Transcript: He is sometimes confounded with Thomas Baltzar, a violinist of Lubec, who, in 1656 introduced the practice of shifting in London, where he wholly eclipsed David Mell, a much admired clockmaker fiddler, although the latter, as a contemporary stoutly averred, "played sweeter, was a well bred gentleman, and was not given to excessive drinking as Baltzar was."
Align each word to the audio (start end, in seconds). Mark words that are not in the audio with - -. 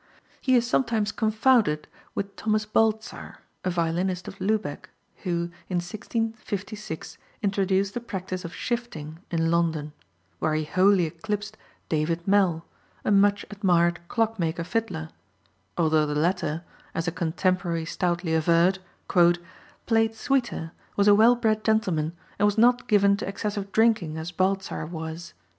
He 0.41 0.55
is 0.55 0.65
sometimes 0.65 1.11
confounded 1.11 1.87
with 2.15 2.35
Thomas 2.35 2.65
Baltzar, 2.65 3.35
a 3.63 3.69
violinist 3.69 4.27
of 4.27 4.39
Lubec, 4.41 4.89
who, 5.17 5.51
in 5.69 5.77
1656 5.77 7.19
introduced 7.43 7.93
the 7.93 7.99
practice 7.99 8.43
of 8.43 8.51
shifting 8.51 9.19
in 9.29 9.51
London, 9.51 9.93
where 10.39 10.55
he 10.55 10.63
wholly 10.63 11.05
eclipsed 11.05 11.55
David 11.87 12.27
Mell, 12.27 12.65
a 13.05 13.11
much 13.11 13.45
admired 13.51 13.99
clockmaker 14.07 14.63
fiddler, 14.63 15.09
although 15.77 16.07
the 16.07 16.15
latter, 16.15 16.63
as 16.95 17.07
a 17.07 17.11
contemporary 17.11 17.85
stoutly 17.85 18.33
averred, 18.33 18.79
"played 19.85 20.15
sweeter, 20.15 20.71
was 20.95 21.07
a 21.07 21.13
well 21.13 21.35
bred 21.35 21.63
gentleman, 21.63 22.13
and 22.39 22.47
was 22.47 22.57
not 22.57 22.87
given 22.87 23.17
to 23.17 23.27
excessive 23.27 23.71
drinking 23.71 24.17
as 24.17 24.31
Baltzar 24.31 24.83
was." 24.87 25.35